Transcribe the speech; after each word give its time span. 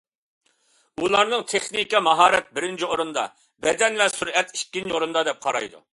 ئۇلارنىڭ 1.01 1.43
تېخنىكا، 1.51 2.01
ماھارەت 2.07 2.49
بىرىنچى 2.57 2.89
ئورۇندا، 2.89 3.27
بەدەن 3.67 4.03
ۋە 4.03 4.09
سۈرئەت 4.19 4.55
ئىككىنچى 4.59 4.97
ئورۇندا 4.99 5.29
دەپ 5.29 5.45
قارايدۇ. 5.49 5.89